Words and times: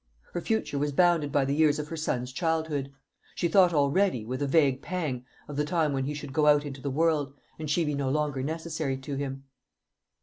Her 0.33 0.41
future 0.41 0.79
was 0.79 0.91
bounded 0.91 1.31
by 1.31 1.45
the 1.45 1.53
years 1.53 1.77
of 1.77 1.89
her 1.89 1.95
son's 1.95 2.31
childhood. 2.31 2.91
She 3.35 3.47
thought 3.47 3.71
already, 3.71 4.25
with 4.25 4.41
a 4.41 4.47
vague 4.47 4.81
pang, 4.81 5.25
of 5.47 5.57
the 5.57 5.63
time 5.63 5.93
when 5.93 6.05
he 6.05 6.15
should 6.15 6.33
go 6.33 6.47
out 6.47 6.65
into 6.65 6.81
the 6.81 6.89
world, 6.89 7.35
and 7.59 7.69
she 7.69 7.85
be 7.85 7.93
no 7.93 8.09
longer 8.09 8.41
necessary 8.41 8.97
to 8.97 9.13
him. 9.15 9.43